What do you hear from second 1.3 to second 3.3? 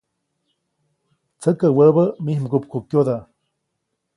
Tsäkä wäbä mij mgupkukyoda.